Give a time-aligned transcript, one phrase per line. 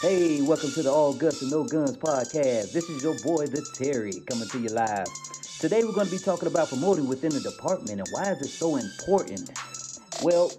[0.00, 2.70] Hey, welcome to the All Guts and No Guns podcast.
[2.70, 5.08] This is your boy, the Terry, coming to you live.
[5.58, 8.46] Today, we're going to be talking about promoting within the department and why is it
[8.46, 9.50] so important.
[10.22, 10.52] Well,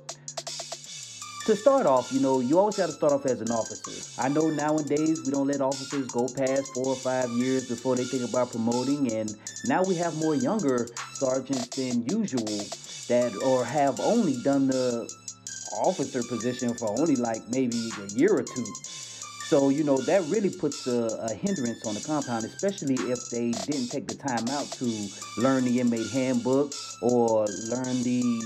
[1.46, 4.22] to start off, you know, you always got to start off as an officer.
[4.22, 8.04] I know nowadays we don't let officers go past four or five years before they
[8.04, 9.34] think about promoting, and
[9.64, 12.60] now we have more younger sergeants than usual
[13.08, 15.10] that or have only done the
[15.72, 18.66] officer position for only like maybe a year or two.
[19.50, 23.50] So, you know, that really puts a, a, hindrance on the compound, especially if they
[23.50, 24.86] didn't take the time out to
[25.40, 28.44] learn the inmate handbook or learn the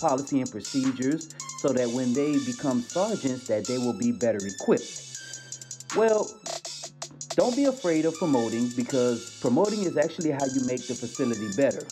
[0.00, 1.28] policy and procedures
[1.60, 5.06] so that when they become sergeants that they will be better equipped.
[5.94, 6.28] Well,
[7.36, 11.86] don't be afraid of promoting because promoting is actually how you make the facility better.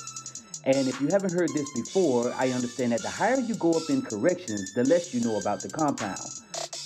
[0.64, 3.88] And if you haven't heard this before, I understand that the higher you go up
[3.88, 6.39] in corrections, the less you know about the compound.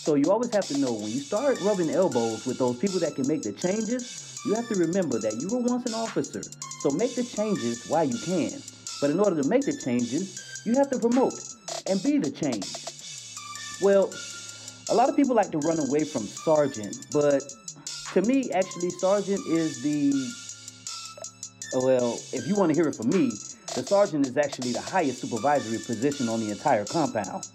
[0.05, 3.15] So you always have to know when you start rubbing elbows with those people that
[3.15, 6.43] can make the changes, you have to remember that you were once an officer.
[6.83, 8.53] So make the changes while you can.
[9.01, 11.33] But in order to make the changes, you have to promote
[11.87, 12.69] and be the change.
[13.81, 14.13] Well,
[14.91, 17.51] a lot of people like to run away from sergeant, but
[18.13, 20.13] to me, actually, sergeant is the
[21.77, 23.31] well, if you want to hear it from me,
[23.75, 27.49] the sergeant is actually the highest supervisory position on the entire compound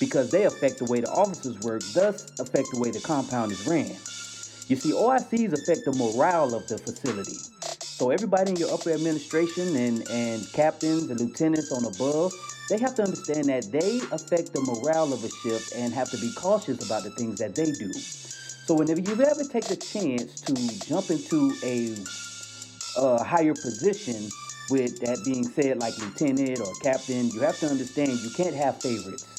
[0.00, 3.66] because they affect the way the officers work, thus affect the way the compound is
[3.66, 3.98] ran.
[4.68, 7.38] You see, OICs affect the morale of the facility.
[7.86, 12.34] So everybody in your upper administration and, and captains and lieutenants on above,
[12.70, 16.18] they have to understand that they affect the morale of a ship and have to
[16.18, 17.92] be cautious about the things that they do.
[17.92, 20.54] So whenever you ever take the chance to
[20.86, 21.96] jump into a,
[22.96, 24.28] a higher position,
[24.70, 28.80] with that being said, like lieutenant or captain, you have to understand you can't have
[28.82, 29.37] favorites.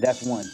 [0.00, 0.52] That's one.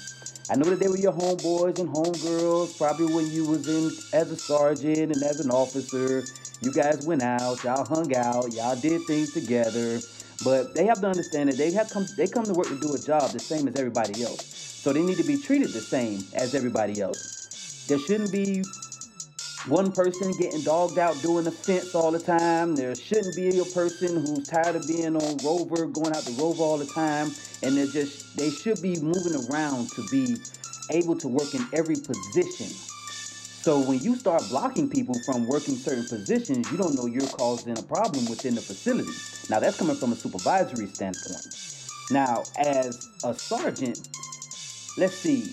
[0.50, 4.30] I know that they were your homeboys and homegirls, probably when you was in as
[4.33, 6.28] a sergeant and as an officer.
[6.61, 10.05] You guys went out, y'all hung out, y'all did things together.
[10.42, 12.95] But they have to understand that they have come they come to work to do
[12.95, 14.48] a job the same as everybody else.
[14.79, 17.33] So they need to be treated the same as everybody else.
[17.86, 18.64] There shouldn't be
[19.69, 22.77] one person getting dogged out doing the fence all the time.
[22.77, 26.63] There shouldn't be a person who's tired of being on rover, going out to rover
[26.63, 27.33] all the time.
[27.63, 30.37] And they're just, they should be moving around to be
[30.91, 32.69] able to work in every position.
[32.69, 37.77] So when you start blocking people from working certain positions, you don't know you're causing
[37.77, 39.11] a problem within the facility.
[39.51, 41.47] Now that's coming from a supervisory standpoint.
[42.13, 44.09] Now, as a sergeant,
[44.97, 45.53] let's see.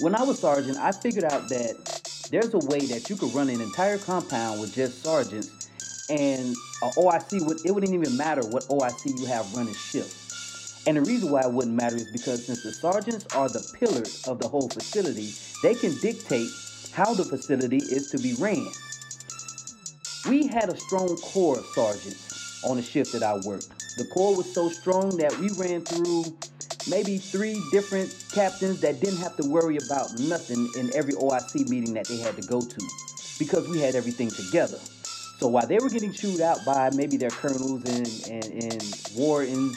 [0.00, 2.01] When I was sergeant, I figured out that
[2.32, 5.50] there's a way that you could run an entire compound with just sergeants
[6.08, 10.18] and OIC would it wouldn't even matter what OIC you have running shift.
[10.86, 14.26] And the reason why it wouldn't matter is because since the sergeants are the pillars
[14.26, 15.30] of the whole facility,
[15.62, 16.48] they can dictate
[16.90, 18.66] how the facility is to be ran.
[20.28, 23.68] We had a strong core of sergeants on the shift that I worked.
[23.98, 26.34] The core was so strong that we ran through
[26.86, 31.94] maybe three different captains that didn't have to worry about nothing in every OIC meeting
[31.94, 32.88] that they had to go to
[33.38, 34.78] because we had everything together.
[35.38, 38.82] So while they were getting chewed out by maybe their colonels and, and, and
[39.16, 39.76] wardens,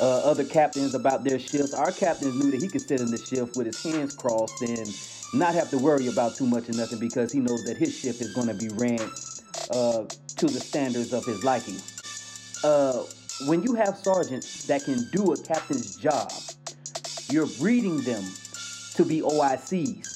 [0.00, 3.18] uh, other captains about their shifts, our captains knew that he could sit in the
[3.18, 4.94] shift with his hands crossed and
[5.34, 8.22] not have to worry about too much or nothing because he knows that his shift
[8.22, 9.10] is going to be ran
[9.70, 10.04] uh,
[10.36, 11.80] to the standards of his liking.
[12.64, 13.04] Uh,
[13.46, 16.42] when you have sergeants that can do a captain's job,
[17.30, 18.24] you're breeding them
[18.94, 20.06] to be OICs.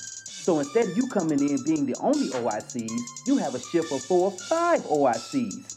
[0.45, 4.03] So instead of you coming in being the only OICs, you have a shift of
[4.05, 5.77] four or five OICs.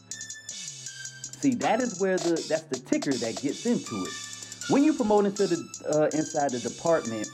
[1.39, 4.13] See, that is where the that's the ticker that gets into it.
[4.69, 5.57] When you promote into the
[5.89, 7.27] uh, inside the department,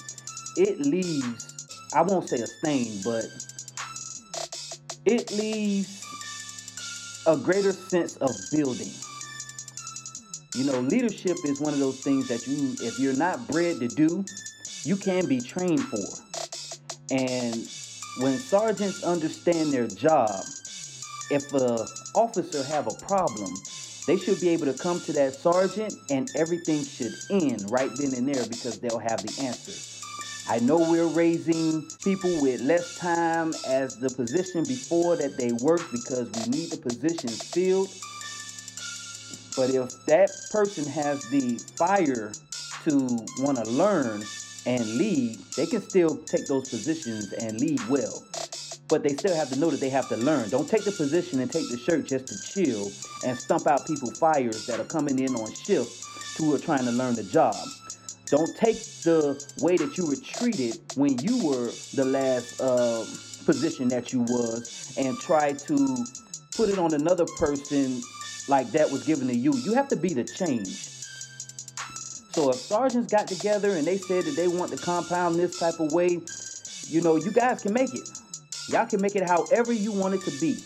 [0.58, 1.54] it leaves
[1.94, 3.26] I won't say a stain, but
[5.06, 6.04] it leaves
[7.26, 8.92] a greater sense of building.
[10.56, 13.88] You know, leadership is one of those things that you, if you're not bred to
[13.88, 14.24] do,
[14.86, 16.06] you can be trained for.
[17.10, 17.56] And
[18.20, 20.44] when sergeants understand their job,
[21.32, 23.52] if a officer have a problem,
[24.06, 28.14] they should be able to come to that sergeant and everything should end right then
[28.14, 29.74] and there because they'll have the answer.
[30.48, 35.82] I know we're raising people with less time as the position before that they work
[35.92, 37.90] because we need the positions filled.
[39.56, 42.32] But if that person has the fire
[42.86, 44.32] to want to learn
[44.66, 48.24] and lead, they can still take those positions and lead well.
[48.90, 50.50] But they still have to know that they have to learn.
[50.50, 54.12] Don't take the position and take the shirt just to chill and stump out people
[54.12, 55.92] fires that are coming in on shift
[56.38, 57.74] who are trying to learn the job.
[58.30, 63.06] Don't take the way that you were treated when you were the last uh,
[63.46, 64.66] position that you was
[64.98, 66.08] and try to
[66.54, 68.06] put it on another person
[68.48, 69.54] like that was given to you.
[69.58, 70.90] You have to be the change.
[72.34, 75.80] So if sergeants got together and they said that they want the compound this type
[75.80, 76.20] of way,
[76.88, 78.10] you know, you guys can make it.
[78.70, 80.58] Y'all can make it however you want it to be.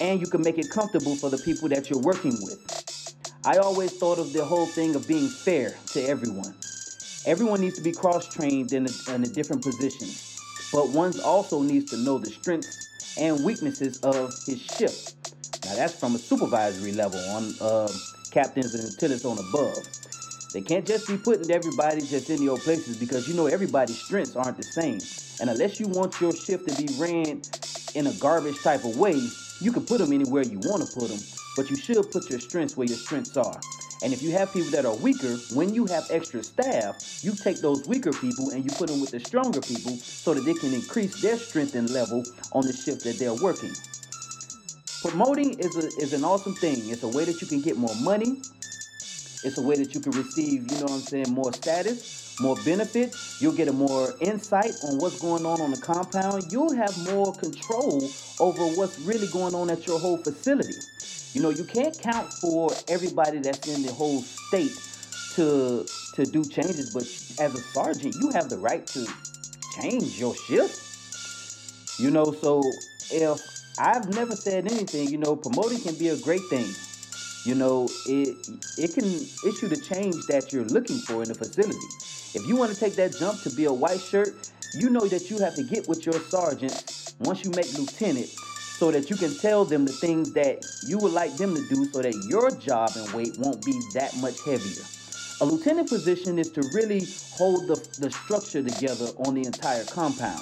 [0.00, 2.60] And you can make it comfortable for the people that you're working with.
[3.44, 6.54] I always thought of the whole thing of being fair to everyone.
[7.26, 10.08] Everyone needs to be cross-trained in a, in a different position,
[10.72, 14.92] but one also needs to know the strengths and weaknesses of his ship.
[15.64, 17.88] Now that's from a supervisory level on uh,
[18.30, 19.76] captains and lieutenants on above.
[20.52, 24.34] They can't just be putting everybody just in old places because you know everybody's strengths
[24.36, 25.00] aren't the same.
[25.40, 27.42] And unless you want your shift to be ran
[27.94, 29.20] in a garbage type of way,
[29.60, 31.18] you can put them anywhere you want to put them,
[31.56, 33.60] but you should put your strengths where your strengths are.
[34.02, 37.60] And if you have people that are weaker, when you have extra staff, you take
[37.60, 40.72] those weaker people and you put them with the stronger people so that they can
[40.72, 43.72] increase their strength and level on the shift that they're working.
[45.02, 46.88] Promoting is, a, is an awesome thing.
[46.90, 48.42] It's a way that you can get more money.
[49.44, 52.56] It's a way that you can receive, you know what I'm saying, more status, more
[52.64, 53.14] benefit.
[53.40, 56.50] You'll get a more insight on what's going on on the compound.
[56.50, 58.02] You'll have more control
[58.40, 60.74] over what's really going on at your whole facility.
[61.34, 64.76] You know, you can't count for everybody that's in the whole state
[65.34, 67.04] to to do changes, but
[67.40, 69.06] as a sergeant, you have the right to
[69.80, 70.96] change your shift.
[72.00, 72.60] You know, so
[73.12, 73.40] if
[73.78, 76.66] I've never said anything, you know, promoting can be a great thing.
[77.44, 78.36] You know, it
[78.78, 79.06] it can
[79.46, 81.78] issue the change that you're looking for in the facility.
[82.34, 85.30] If you want to take that jump to be a white shirt, you know that
[85.30, 89.36] you have to get with your sergeant once you make lieutenant so that you can
[89.38, 92.90] tell them the things that you would like them to do so that your job
[92.96, 94.84] and weight won't be that much heavier.
[95.40, 100.40] A lieutenant position is to really hold the, the structure together on the entire compound.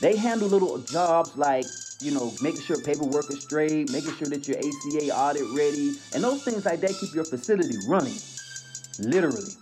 [0.00, 1.66] They handle little jobs like
[2.00, 6.24] you know, making sure paperwork is straight, making sure that your ACA audit ready, and
[6.24, 8.22] those things like that keep your facility running,
[8.98, 9.52] literally.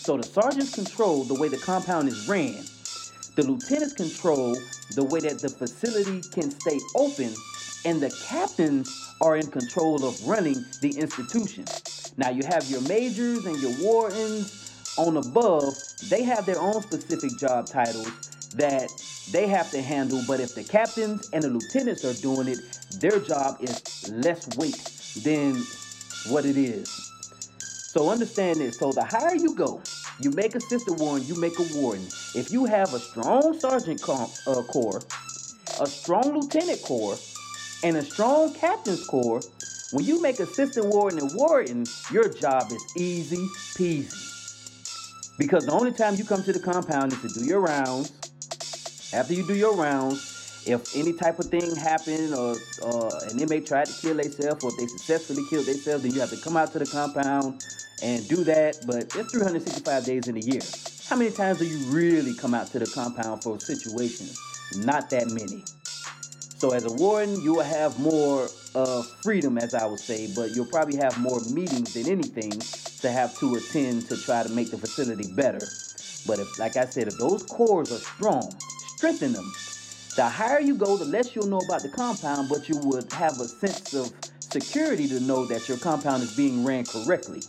[0.00, 2.68] So the sergeants control the way the compound is ran.
[3.36, 7.44] The lieutenants control the way that the facility can stay open,
[7.84, 11.66] and the captains are in control of running the institution.
[12.16, 14.54] Now you have your majors and your wardens
[14.96, 18.20] on above, they have their own specific job titles
[18.54, 18.90] that
[19.30, 20.22] they have to handle.
[20.26, 22.58] But if the captains and the lieutenants are doing it,
[23.00, 24.76] their job is less weight
[25.22, 25.56] than
[26.28, 26.88] what it is.
[27.92, 28.78] So understand this.
[28.78, 29.80] So the higher you go,
[30.20, 32.06] you make assistant warden, you make a warden.
[32.34, 35.02] If you have a strong sergeant corps, uh, corps,
[35.80, 37.18] a strong lieutenant corps,
[37.82, 39.42] and a strong captain's corps,
[39.92, 43.46] when you make assistant warden and warden, your job is easy
[43.76, 44.26] peasy.
[45.38, 48.12] Because the only time you come to the compound is to do your rounds,
[49.16, 53.66] after you do your rounds, if any type of thing happened or uh, an inmate
[53.66, 56.56] tried to kill themselves or if they successfully killed themselves, then you have to come
[56.56, 57.62] out to the compound
[58.02, 58.86] and do that.
[58.86, 60.60] But it's 365 days in a year.
[61.06, 64.38] How many times do you really come out to the compound for situations?
[64.74, 65.64] Not that many.
[66.58, 70.54] So as a warden, you will have more uh, freedom, as I would say, but
[70.54, 72.60] you'll probably have more meetings than anything
[73.00, 75.60] to have to attend to try to make the facility better.
[76.26, 78.56] But if, like I said, if those cores are strong,
[78.96, 79.52] strengthen them.
[80.16, 83.38] The higher you go, the less you'll know about the compound, but you would have
[83.40, 87.42] a sense of security to know that your compound is being ran correctly.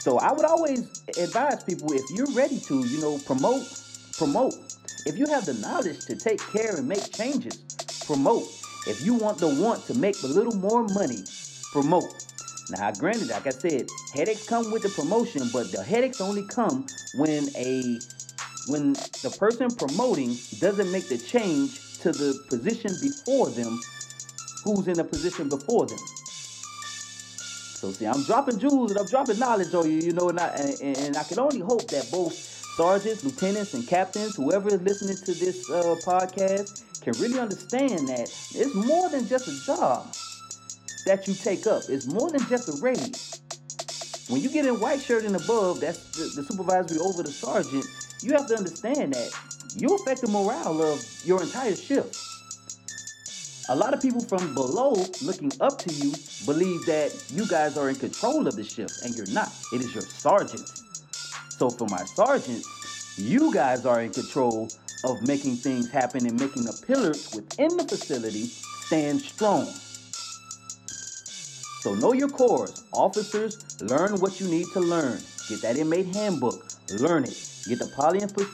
[0.00, 3.64] So I would always advise people if you're ready to, you know, promote,
[4.16, 4.54] promote.
[5.06, 7.64] If you have the knowledge to take care and make changes,
[8.06, 8.44] promote.
[8.86, 11.24] If you want the want to make a little more money,
[11.72, 12.24] promote.
[12.70, 16.86] Now, granted, like I said, headaches come with the promotion, but the headaches only come
[17.14, 17.98] when a
[18.68, 23.80] when the person promoting doesn't make the change to the position before them
[24.64, 25.98] who's in the position before them.
[27.64, 30.48] So see, I'm dropping jewels and I'm dropping knowledge on you, you know, and I,
[30.80, 35.16] and, and I can only hope that both sergeants, lieutenants, and captains, whoever is listening
[35.18, 40.08] to this uh, podcast, can really understand that it's more than just a job
[41.06, 41.82] that you take up.
[41.88, 43.40] It's more than just a raise.
[44.28, 47.86] When you get in white shirt and above, that's the, the supervisory over the sergeant,
[48.24, 49.30] you have to understand that
[49.76, 52.16] you affect the morale of your entire shift.
[53.68, 56.12] A lot of people from below looking up to you
[56.46, 59.52] believe that you guys are in control of the shift, and you're not.
[59.72, 60.70] It is your sergeant.
[61.50, 64.70] So for my sergeants, you guys are in control
[65.04, 68.44] of making things happen and making the pillars within the facility
[68.86, 69.66] stand strong.
[71.82, 72.70] So know your corps.
[72.92, 75.20] Officers, learn what you need to learn.
[75.48, 76.66] Get that inmate handbook.
[76.90, 77.53] Learn it.
[77.66, 77.88] Get the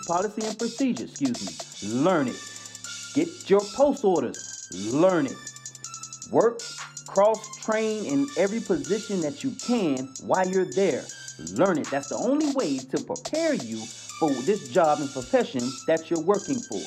[0.07, 2.01] policy and procedure, excuse me.
[2.01, 2.37] Learn it.
[3.15, 4.69] Get your post orders.
[4.93, 5.37] Learn it.
[6.31, 6.61] Work,
[7.09, 11.05] cross train in every position that you can while you're there.
[11.55, 11.91] Learn it.
[11.91, 13.85] That's the only way to prepare you
[14.21, 16.81] for this job and profession that you're working for.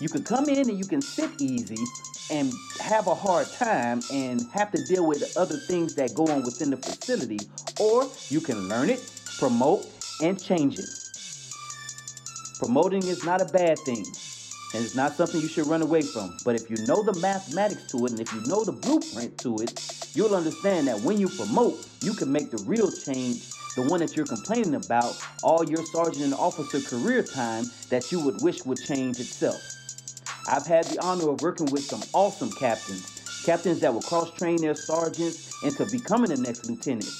[0.00, 1.84] You can come in and you can sit easy
[2.30, 6.42] and have a hard time and have to deal with other things that go on
[6.42, 7.40] within the facility,
[7.78, 9.00] or you can learn it,
[9.38, 9.84] promote,
[10.22, 10.88] and change it.
[12.62, 14.06] Promoting is not a bad thing,
[14.72, 16.38] and it's not something you should run away from.
[16.44, 19.62] But if you know the mathematics to it, and if you know the blueprint to
[19.62, 19.80] it,
[20.14, 23.42] you'll understand that when you promote, you can make the real change,
[23.74, 28.20] the one that you're complaining about, all your sergeant and officer career time that you
[28.20, 29.60] would wish would change itself.
[30.46, 34.60] I've had the honor of working with some awesome captains, captains that will cross train
[34.60, 37.10] their sergeants into becoming the next lieutenant.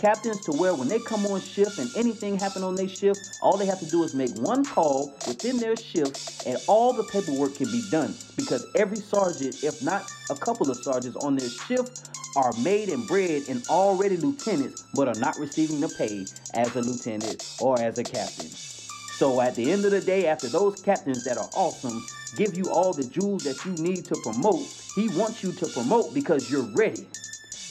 [0.00, 3.58] Captains to where when they come on shift and anything happen on their shift, all
[3.58, 7.56] they have to do is make one call within their shift and all the paperwork
[7.56, 11.92] can be done because every sergeant, if not a couple of sergeants on their shift,
[12.34, 16.80] are made and bred and already lieutenants but are not receiving the pay as a
[16.80, 18.56] lieutenant or as a captain.
[19.18, 22.70] So at the end of the day, after those captains that are awesome give you
[22.70, 24.66] all the jewels that you need to promote,
[24.96, 27.06] he wants you to promote because you're ready.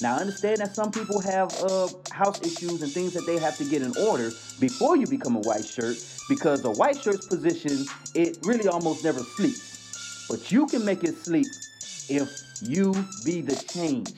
[0.02, 3.58] Now, I understand that some people have uh, house issues and things that they have
[3.58, 5.98] to get in order before you become a white shirt
[6.30, 10.28] because the white shirt's position, it really almost never sleeps.
[10.30, 11.48] But you can make it sleep
[12.10, 12.30] if
[12.62, 12.94] you
[13.26, 14.14] be the change.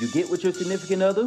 [0.00, 1.26] You get with your significant other,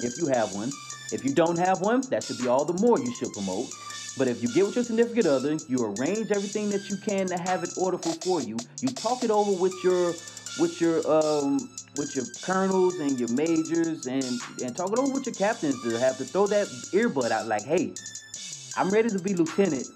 [0.00, 0.72] if you have one.
[1.12, 3.70] If you don't have one, that should be all the more you should promote.
[4.16, 7.38] But if you get with your significant other, you arrange everything that you can to
[7.38, 8.56] have it orderful for you.
[8.80, 10.20] You talk it over with your
[10.58, 15.26] with your um with your colonels and your majors and and talk it over with
[15.26, 17.94] your captains to have to throw that earbud out like, hey,
[18.76, 19.88] I'm ready to be lieutenant,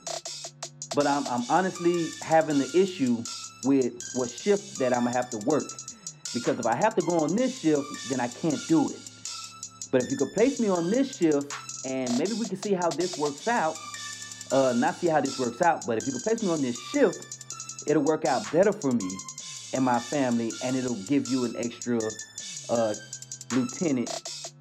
[0.95, 3.25] but I'm I'm honestly having the issue
[3.65, 5.65] with what shift that I'm gonna have to work.
[6.35, 9.01] Because if I have to go on this shift, then I can't do it.
[9.91, 11.53] But if you could place me on this shift
[11.87, 13.77] and maybe we can see how this works out,
[14.53, 16.79] uh, not see how this works out, but if you could place me on this
[16.91, 17.39] shift,
[17.87, 19.11] it'll work out better for me
[19.77, 22.01] and my family, and it'll give you an extra
[22.71, 22.95] uh,
[23.53, 24.11] lieutenant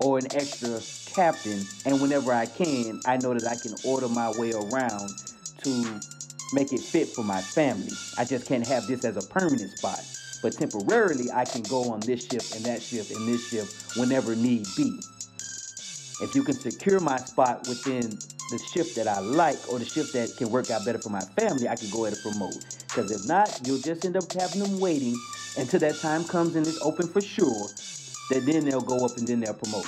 [0.02, 0.82] or an extra
[1.16, 1.64] captain.
[1.86, 5.10] And whenever I can, I know that I can order my way around
[5.60, 6.02] to
[6.54, 7.92] make it fit for my family.
[8.18, 10.02] I just can't have this as a permanent spot.
[10.44, 14.36] But temporarily, I can go on this shift and that shift and this shift whenever
[14.36, 15.00] need be.
[16.22, 18.18] If you can secure my spot within
[18.52, 21.26] the shift that I like or the shift that can work out better for my
[21.36, 22.85] family, I can go ahead and promote.
[22.96, 25.18] Because if not, you'll just end up having them waiting
[25.58, 27.68] until that time comes and it's open for sure.
[28.30, 29.86] That then they'll go up and then they'll promote.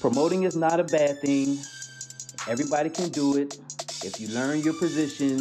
[0.00, 1.58] Promoting is not a bad thing.
[2.46, 3.58] Everybody can do it.
[4.04, 5.40] If you learn your position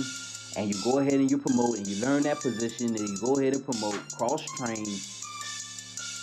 [0.55, 3.33] and you go ahead and you promote and you learn that position and you go
[3.33, 4.88] ahead and promote, cross train,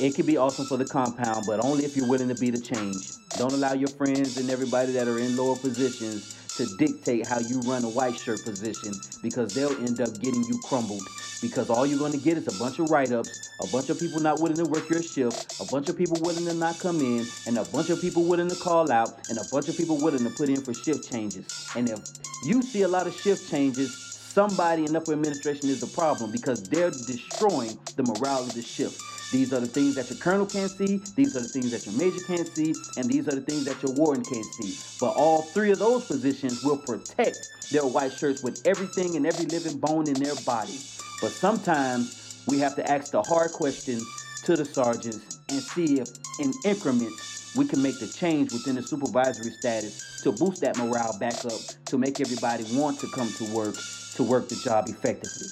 [0.01, 2.61] it can be awesome for the compound, but only if you're willing to be the
[2.61, 3.13] change.
[3.37, 7.61] Don't allow your friends and everybody that are in lower positions to dictate how you
[7.61, 11.11] run a white shirt position because they'll end up getting you crumbled.
[11.41, 13.99] Because all you're going to get is a bunch of write ups, a bunch of
[13.99, 17.01] people not willing to work your shift, a bunch of people willing to not come
[17.01, 19.99] in, and a bunch of people willing to call out, and a bunch of people
[19.99, 21.49] willing to put in for shift changes.
[21.75, 22.01] And if
[22.41, 23.97] you see a lot of shift changes,
[24.31, 29.01] somebody in upper administration is the problem because they're destroying the morale of the shift.
[29.33, 31.95] These are the things that your colonel can't see, these are the things that your
[31.95, 34.77] major can't see, and these are the things that your warden can't see.
[35.01, 39.47] But all three of those positions will protect their white shirts with everything and every
[39.47, 40.81] living bone in their body.
[41.21, 44.05] But sometimes we have to ask the hard questions
[44.45, 46.09] to the sergeants and see if
[46.41, 51.13] in increments we can make the change within the supervisory status to boost that morale
[51.13, 53.77] back up to make everybody want to come to work
[54.21, 55.49] to work the job effectively.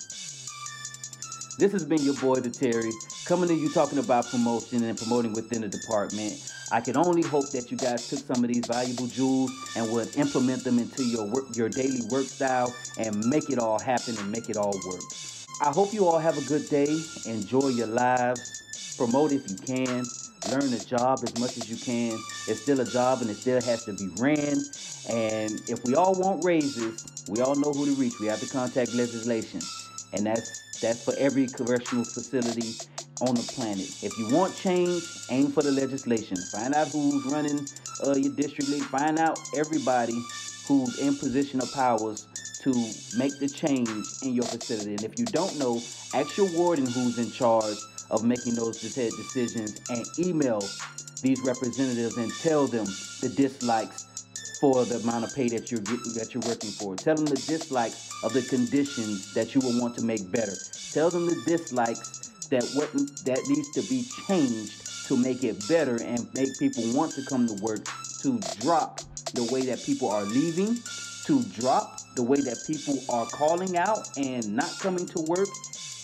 [1.58, 2.90] This has been your boy, the Terry,
[3.24, 6.34] coming to you talking about promotion and promoting within the department.
[6.70, 10.14] I can only hope that you guys took some of these valuable jewels and would
[10.18, 14.30] implement them into your work, your daily work style and make it all happen and
[14.30, 15.00] make it all work.
[15.62, 17.00] I hope you all have a good day.
[17.24, 18.96] Enjoy your lives.
[18.98, 20.04] Promote if you can.
[20.52, 22.18] Learn the job as much as you can.
[22.46, 24.60] It's still a job and it still has to be ran.
[25.08, 28.20] And if we all want raises, we all know who to reach.
[28.20, 29.70] We have to contact legislation.
[30.12, 32.80] And that's that's for every correctional facility
[33.20, 33.94] on the planet.
[34.02, 36.44] If you want change, aim for the legislation.
[36.44, 37.68] Find out who's running
[38.04, 38.90] uh, your district league.
[38.90, 40.30] Find out everybody
[40.64, 42.28] who's in position of powers
[42.60, 44.94] to make the change in your facility.
[44.94, 47.78] And if you don't know, ask your warden who's in charge
[48.10, 50.76] of making those decisions and email
[51.22, 54.07] these representatives and tell them the dislikes
[54.60, 56.96] for the amount of pay that you're getting, that you're working for.
[56.96, 60.54] Tell them the dislikes of the conditions that you will want to make better.
[60.92, 62.92] Tell them the dislikes that what
[63.24, 67.46] that needs to be changed to make it better and make people want to come
[67.46, 67.86] to work.
[68.22, 69.00] To drop
[69.34, 70.76] the way that people are leaving,
[71.26, 75.48] to drop the way that people are calling out and not coming to work.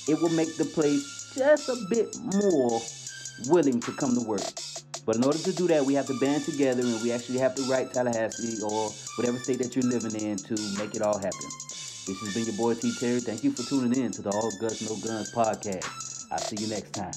[0.07, 2.81] It will make the place just a bit more
[3.49, 4.43] willing to come to work.
[5.05, 7.55] But in order to do that, we have to band together and we actually have
[7.57, 11.49] to write Tallahassee or whatever state that you're living in to make it all happen.
[12.07, 13.21] This has been your boy T Terry.
[13.21, 15.87] Thank you for tuning in to the All Guts No Guns podcast.
[16.31, 17.15] I'll see you next time.